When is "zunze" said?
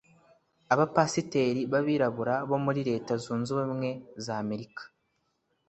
3.23-3.49